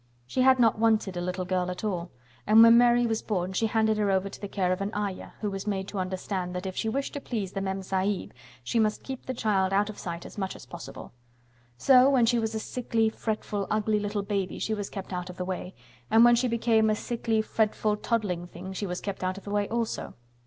She 0.25 0.41
had 0.41 0.57
not 0.57 0.79
wanted 0.79 1.15
a 1.15 1.21
little 1.21 1.45
girl 1.45 1.69
at 1.69 1.83
all, 1.83 2.09
and 2.47 2.63
when 2.63 2.75
Mary 2.75 3.05
was 3.05 3.21
born 3.21 3.53
she 3.53 3.67
handed 3.67 3.99
her 3.99 4.09
over 4.09 4.29
to 4.29 4.41
the 4.41 4.47
care 4.47 4.71
of 4.71 4.81
an 4.81 4.91
Ayah, 4.95 5.33
who 5.41 5.51
was 5.51 5.67
made 5.67 5.87
to 5.89 5.99
understand 5.99 6.55
that 6.55 6.65
if 6.65 6.75
she 6.75 6.89
wished 6.89 7.13
to 7.13 7.21
please 7.21 7.51
the 7.51 7.61
Mem 7.61 7.83
Sahib 7.83 8.33
she 8.63 8.79
must 8.79 9.03
keep 9.03 9.23
the 9.27 9.33
child 9.35 9.73
out 9.73 9.91
of 9.91 9.99
sight 9.99 10.25
as 10.25 10.39
much 10.39 10.55
as 10.55 10.65
possible. 10.65 11.11
So 11.77 12.09
when 12.09 12.25
she 12.25 12.39
was 12.39 12.55
a 12.55 12.59
sickly, 12.59 13.09
fretful, 13.09 13.67
ugly 13.69 13.99
little 13.99 14.23
baby 14.23 14.57
she 14.57 14.73
was 14.73 14.89
kept 14.89 15.13
out 15.13 15.29
of 15.29 15.37
the 15.37 15.45
way, 15.45 15.75
and 16.09 16.25
when 16.25 16.35
she 16.35 16.47
became 16.47 16.89
a 16.89 16.95
sickly, 16.95 17.39
fretful, 17.43 17.95
toddling 17.95 18.47
thing 18.47 18.73
she 18.73 18.87
was 18.87 19.01
kept 19.01 19.23
out 19.23 19.37
of 19.37 19.43
the 19.43 19.51
way 19.51 19.67
also. 19.67 20.15